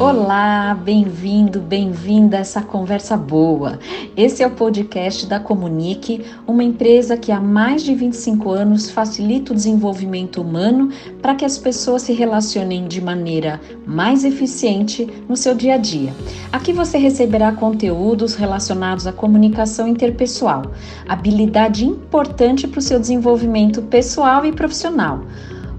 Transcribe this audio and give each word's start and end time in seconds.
Olá, 0.00 0.78
bem-vindo, 0.80 1.58
bem-vinda 1.58 2.36
a 2.36 2.40
essa 2.40 2.62
conversa 2.62 3.16
boa. 3.16 3.80
Esse 4.16 4.44
é 4.44 4.46
o 4.46 4.52
podcast 4.52 5.26
da 5.26 5.40
Comunique, 5.40 6.24
uma 6.46 6.62
empresa 6.62 7.16
que 7.16 7.32
há 7.32 7.40
mais 7.40 7.82
de 7.82 7.96
25 7.96 8.48
anos 8.48 8.88
facilita 8.88 9.50
o 9.50 9.56
desenvolvimento 9.56 10.40
humano 10.40 10.90
para 11.20 11.34
que 11.34 11.44
as 11.44 11.58
pessoas 11.58 12.02
se 12.02 12.12
relacionem 12.12 12.86
de 12.86 13.00
maneira 13.00 13.60
mais 13.84 14.22
eficiente 14.22 15.04
no 15.28 15.36
seu 15.36 15.52
dia 15.52 15.74
a 15.74 15.78
dia. 15.78 16.14
Aqui 16.52 16.72
você 16.72 16.96
receberá 16.96 17.50
conteúdos 17.50 18.36
relacionados 18.36 19.04
à 19.04 19.12
comunicação 19.12 19.88
interpessoal, 19.88 20.62
habilidade 21.08 21.84
importante 21.84 22.68
para 22.68 22.78
o 22.78 22.82
seu 22.82 23.00
desenvolvimento 23.00 23.82
pessoal 23.82 24.46
e 24.46 24.52
profissional. 24.52 25.24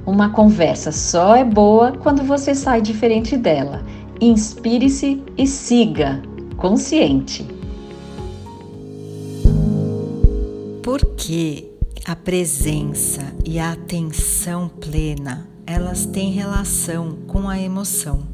Uma 0.06 0.30
conversa 0.30 0.92
só 0.92 1.36
é 1.36 1.44
boa 1.44 1.94
quando 1.94 2.24
você 2.24 2.54
sai 2.56 2.82
diferente 2.82 3.38
dela. 3.38 3.82
Inspire-se 4.22 5.24
e 5.38 5.48
siga, 5.48 6.22
consciente. 6.58 7.48
Porque 10.84 11.72
a 12.04 12.18
presença 12.18 13.22
e 13.46 13.60
a 13.60 13.72
atenção 13.72 14.68
plena, 14.68 15.48
elas 15.66 16.06
têm 16.06 16.32
relação 16.32 17.18
com 17.28 17.48
a 17.48 17.58
emoção. 17.58 18.28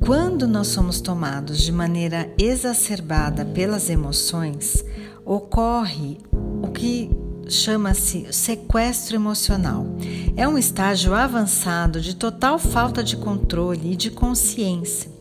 Quando 0.00 0.46
nós 0.46 0.68
somos 0.68 1.00
tomados 1.00 1.60
de 1.60 1.72
maneira 1.72 2.32
exacerbada 2.38 3.44
pelas 3.44 3.90
emoções, 3.90 4.82
ocorre 5.26 6.16
o 6.62 6.68
que 6.68 7.10
chama-se 7.48 8.32
sequestro 8.32 9.16
emocional. 9.16 9.84
É 10.36 10.48
um 10.48 10.56
estágio 10.56 11.12
avançado 11.12 12.00
de 12.00 12.14
total 12.14 12.58
falta 12.58 13.02
de 13.02 13.16
controle 13.16 13.92
e 13.92 13.96
de 13.96 14.10
consciência. 14.10 15.17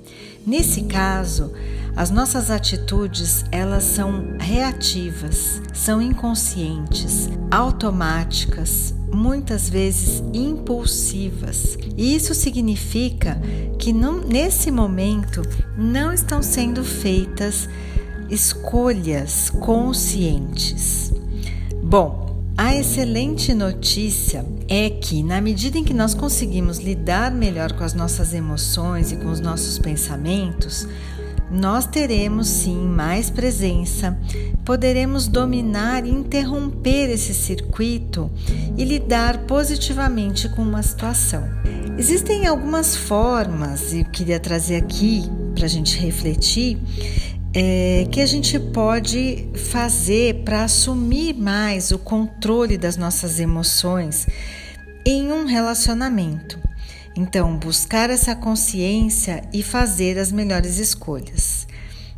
Nesse 0.48 0.84
caso, 0.84 1.52
as 1.94 2.10
nossas 2.10 2.50
atitudes, 2.50 3.44
elas 3.52 3.84
são 3.84 4.38
reativas, 4.40 5.62
são 5.74 6.02
inconscientes, 6.02 7.30
automáticas, 7.52 8.96
muitas 9.14 9.68
vezes 9.68 10.24
impulsivas. 10.34 11.78
E 11.98 12.16
isso 12.16 12.34
significa 12.34 13.38
que 13.78 13.92
não, 13.92 14.22
nesse 14.22 14.72
momento 14.72 15.42
não 15.78 16.14
estão 16.14 16.42
sendo 16.42 16.82
feitas 16.82 17.68
escolhas 18.30 19.50
conscientes. 19.50 21.12
Bom, 21.84 22.27
a 22.58 22.76
excelente 22.76 23.54
notícia 23.54 24.44
é 24.68 24.90
que, 24.90 25.22
na 25.22 25.40
medida 25.40 25.78
em 25.78 25.84
que 25.84 25.94
nós 25.94 26.16
conseguimos 26.16 26.80
lidar 26.80 27.32
melhor 27.32 27.72
com 27.74 27.84
as 27.84 27.94
nossas 27.94 28.34
emoções 28.34 29.12
e 29.12 29.18
com 29.18 29.30
os 29.30 29.40
nossos 29.40 29.78
pensamentos, 29.78 30.88
nós 31.52 31.86
teremos 31.86 32.48
sim 32.48 32.76
mais 32.76 33.30
presença, 33.30 34.18
poderemos 34.66 35.28
dominar 35.28 36.04
e 36.04 36.10
interromper 36.10 37.12
esse 37.12 37.34
circuito 37.34 38.30
e 38.76 38.84
lidar 38.84 39.46
positivamente 39.46 40.50
com 40.50 40.64
uma 40.64 40.82
situação. 40.82 41.44
Existem 41.96 42.48
algumas 42.48 42.96
formas, 42.96 43.94
e 43.94 44.00
eu 44.00 44.06
queria 44.06 44.40
trazer 44.40 44.78
aqui 44.78 45.30
para 45.56 45.66
a 45.66 45.70
gente 45.70 45.98
refletir, 46.00 46.80
é, 47.60 48.08
que 48.12 48.22
a 48.22 48.26
gente 48.28 48.60
pode 48.60 49.50
fazer 49.72 50.44
para 50.44 50.64
assumir 50.64 51.34
mais 51.34 51.90
o 51.90 51.98
controle 51.98 52.78
das 52.78 52.98
nossas 52.98 53.40
emoções 53.40 54.28
em 55.04 55.32
um 55.32 55.44
relacionamento. 55.44 56.60
Então, 57.16 57.58
buscar 57.58 58.12
essa 58.12 58.36
consciência 58.36 59.42
e 59.52 59.64
fazer 59.64 60.20
as 60.20 60.32
melhores 60.32 60.78
escolhas. 60.78 61.68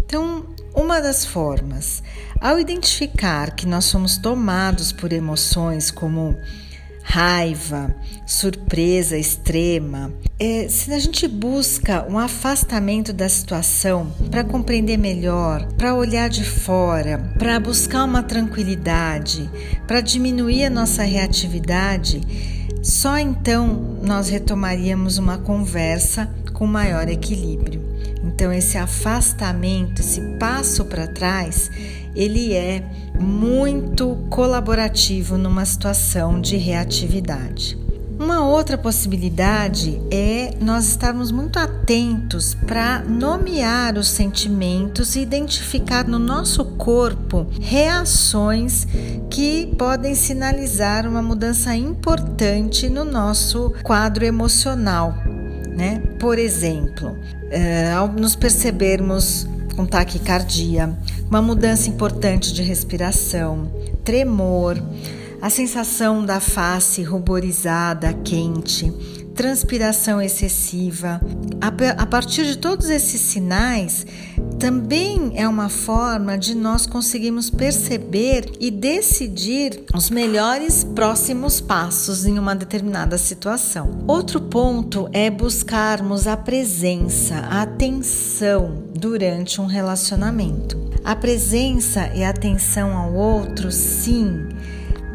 Então, 0.03 0.45
uma 0.75 0.99
das 0.99 1.23
formas, 1.23 2.03
ao 2.41 2.59
identificar 2.59 3.55
que 3.55 3.65
nós 3.65 3.85
somos 3.85 4.17
tomados 4.17 4.91
por 4.91 5.14
emoções 5.14 5.89
como 5.89 6.35
raiva, 7.09 7.95
surpresa 8.23 9.17
extrema. 9.17 10.14
É, 10.39 10.67
se 10.70 10.93
a 10.93 10.99
gente 10.99 11.27
busca 11.27 12.05
um 12.08 12.20
afastamento 12.20 13.11
da 13.11 13.27
situação 13.27 14.14
para 14.30 14.43
compreender 14.43 14.95
melhor, 14.95 15.65
para 15.73 15.95
olhar 15.95 16.30
de 16.30 16.43
fora, 16.43 17.33
para 17.39 17.59
buscar 17.59 18.03
uma 18.03 18.21
tranquilidade, 18.21 19.49
para 19.87 20.02
diminuir 20.02 20.65
a 20.65 20.70
nossa 20.70 21.02
reatividade, 21.02 22.21
só 22.83 23.17
então 23.17 23.97
nós 24.03 24.30
retomaríamos 24.30 25.17
uma 25.17 25.39
conversa 25.39 26.30
com 26.53 26.67
maior 26.67 27.09
equilíbrio. 27.09 27.89
Então, 28.23 28.53
esse 28.53 28.77
afastamento, 28.77 30.02
esse 30.02 30.21
passo 30.37 30.86
para 30.86 31.08
trás, 31.08 31.71
ele 32.19 32.53
é 32.53 32.83
muito 33.17 34.17
colaborativo 34.30 35.37
numa 35.37 35.63
situação 35.63 36.41
de 36.41 36.57
reatividade. 36.57 37.80
Uma 38.19 38.45
outra 38.45 38.77
possibilidade 38.77 40.02
é 40.11 40.53
nós 40.59 40.89
estarmos 40.89 41.31
muito 41.31 41.58
atentos 41.58 42.53
para 42.53 42.99
nomear 42.99 43.97
os 43.97 44.09
sentimentos 44.09 45.15
e 45.15 45.21
identificar 45.21 46.05
no 46.05 46.19
nosso 46.19 46.65
corpo 46.65 47.47
reações 47.61 48.85
que 49.29 49.73
podem 49.77 50.13
sinalizar 50.13 51.08
uma 51.08 51.21
mudança 51.21 51.73
importante 51.73 52.89
no 52.89 53.05
nosso 53.05 53.73
quadro 53.81 54.25
emocional. 54.25 55.15
Né? 55.73 56.03
Por 56.19 56.37
exemplo, 56.37 57.17
eh, 57.49 57.93
ao 57.93 58.09
nos 58.09 58.35
percebermos 58.35 59.47
com 59.79 59.85
taquicardia, 59.85 60.93
uma 61.29 61.41
mudança 61.41 61.87
importante 61.89 62.53
de 62.53 62.61
respiração, 62.61 63.71
tremor, 64.03 64.77
a 65.41 65.49
sensação 65.49 66.25
da 66.25 66.41
face 66.41 67.01
ruborizada, 67.01 68.11
quente, 68.11 68.91
transpiração 69.39 70.22
excessiva. 70.22 71.22
A 71.98 72.05
partir 72.05 72.44
de 72.44 72.58
todos 72.58 72.89
esses 72.89 73.22
sinais, 73.22 74.05
também 74.60 75.32
é 75.33 75.48
uma 75.48 75.70
forma 75.70 76.38
de 76.38 76.54
nós 76.54 76.86
conseguirmos 76.86 77.50
perceber 77.50 78.52
e 78.60 78.70
decidir 78.70 79.86
os 79.95 80.10
melhores 80.10 80.83
próximos 80.83 81.61
passos 81.61 82.26
em 82.26 82.38
uma 82.38 82.54
determinada 82.54 83.17
situação. 83.17 84.04
Outro 84.05 84.42
ponto 84.42 85.08
é 85.14 85.30
buscarmos 85.30 86.27
a 86.27 86.36
presença, 86.36 87.36
a 87.36 87.61
atenção 87.61 88.83
durante 88.94 89.61
um 89.61 89.66
relacionamento. 89.66 90.77
A 91.02 91.16
presença 91.16 92.11
e 92.14 92.26
a 92.26 92.30
atenção 92.32 92.92
ao 92.98 93.14
outro, 93.14 93.71
sim, 93.71 94.50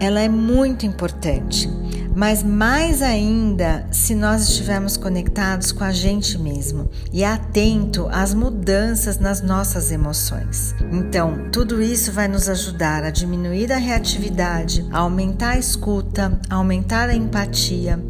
ela 0.00 0.18
é 0.18 0.30
muito 0.30 0.86
importante, 0.86 1.68
mas 2.14 2.42
mais 2.42 3.02
ainda 3.02 3.86
se 3.90 4.14
nós 4.14 4.48
estivermos 4.48 4.96
conectados 4.96 5.72
com 5.72 5.82
a 5.82 5.92
gente 5.92 6.38
mesmo 6.38 6.88
e 7.12 7.24
atento 7.24 8.08
às 8.10 8.32
mudanças 8.32 9.18
nas 9.18 9.42
nossas 9.42 9.90
emoções. 9.90 10.74
Então, 10.92 11.48
tudo 11.50 11.82
isso 11.82 12.12
vai 12.12 12.28
nos 12.28 12.48
ajudar 12.48 13.04
a 13.04 13.10
diminuir 13.10 13.72
a 13.72 13.78
reatividade, 13.78 14.86
a 14.92 14.98
aumentar 14.98 15.50
a 15.50 15.58
escuta, 15.58 16.38
a 16.48 16.54
aumentar 16.54 17.08
a 17.08 17.14
empatia. 17.14 18.02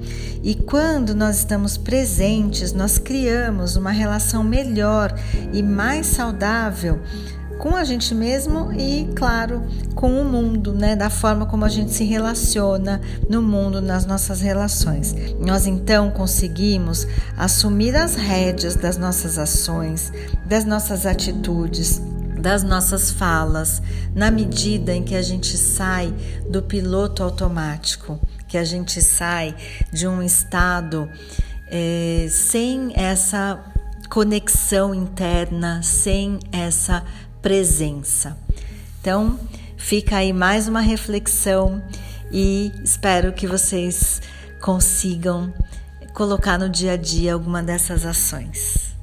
E 0.43 0.55
quando 0.55 1.15
nós 1.15 1.39
estamos 1.39 1.79
presentes, 1.79 2.73
nós 2.73 2.99
criamos 2.99 3.77
uma 3.77 3.91
relação 3.91 4.45
melhor 4.45 5.19
e 5.53 5.63
mais 5.63 6.07
saudável 6.07 7.01
com 7.65 7.75
a 7.75 7.83
gente 7.83 8.15
mesmo 8.15 8.71
e, 8.75 9.11
claro, 9.17 9.63
com 9.95 10.21
o 10.21 10.23
mundo, 10.23 10.75
né? 10.75 10.95
Da 10.95 11.09
forma 11.09 11.47
como 11.47 11.65
a 11.65 11.69
gente 11.71 11.95
se 11.95 12.05
relaciona 12.05 13.01
no 13.27 13.41
mundo, 13.41 13.81
nas 13.81 14.05
nossas 14.05 14.43
relações. 14.43 15.15
Nós 15.41 15.67
então 15.67 16.11
conseguimos 16.11 17.07
assumir 17.39 17.97
as 17.97 18.17
rédeas 18.17 18.77
das 18.77 18.99
nossas 18.99 19.39
ações, 19.39 20.13
das 20.45 20.67
nossas 20.67 21.07
atitudes, 21.07 22.03
das 22.39 22.63
nossas 22.63 23.11
falas, 23.11 23.81
na 24.15 24.31
medida 24.31 24.95
em 24.95 25.03
que 25.03 25.15
a 25.15 25.23
gente 25.23 25.57
sai 25.57 26.13
do 26.47 26.63
piloto 26.63 27.23
automático, 27.23 28.21
que 28.47 28.59
a 28.59 28.65
gente 28.65 29.01
sai 29.01 29.57
de 29.91 30.07
um 30.07 30.23
estado 30.23 31.09
é, 31.71 32.27
sem 32.29 32.93
essa 32.95 33.59
conexão 34.11 34.95
interna, 34.95 35.83
sem 35.83 36.39
essa 36.53 37.03
presença. 37.45 38.39
Então, 38.99 39.39
fica 39.77 40.17
aí 40.17 40.33
mais 40.33 40.67
uma 40.67 40.81
reflexão 40.81 41.83
e 42.33 42.73
espero 42.83 43.35
que 43.35 43.47
vocês 43.47 44.23
consigam 44.63 45.53
colocar 46.15 46.59
no 46.59 46.71
dia 46.71 46.93
a 46.93 46.97
dia 46.97 47.35
alguma 47.35 47.63
dessas 47.63 48.07
ações. 48.07 48.95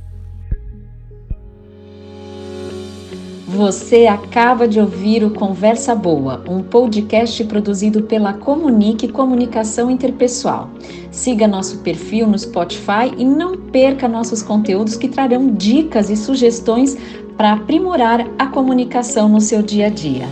Você 3.52 4.08
acaba 4.08 4.66
de 4.66 4.80
ouvir 4.80 5.26
o 5.26 5.32
Conversa 5.32 5.94
Boa, 5.94 6.42
um 6.48 6.64
podcast 6.64 7.44
produzido 7.44 8.04
pela 8.04 8.32
Comunique 8.32 9.10
Comunicação 9.10 9.92
Interpessoal. 9.92 10.70
Siga 11.12 11.50
nosso 11.50 11.80
perfil 11.80 12.28
no 12.28 12.40
Spotify 12.40 13.12
e 13.18 13.26
não 13.26 13.58
perca 13.58 14.08
nossos 14.08 14.42
conteúdos 14.42 14.96
que 14.96 15.10
trarão 15.10 15.54
dicas 15.54 16.10
e 16.10 16.16
sugestões 16.16 16.98
para 17.38 17.54
aprimorar 17.54 18.28
a 18.38 18.48
comunicação 18.48 19.30
no 19.30 19.42
seu 19.42 19.62
dia 19.62 19.88
a 19.88 19.90
dia. 19.90 20.28